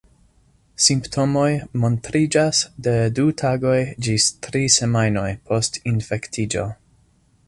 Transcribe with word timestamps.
Simptomoj 0.85 1.49
montriĝas 1.83 2.63
de 2.87 2.93
du 3.19 3.25
tagoj 3.41 3.77
ĝis 4.07 4.27
tri 4.47 4.63
semajnoj 4.77 5.29
post 5.51 5.79
infektiĝo. 5.93 6.65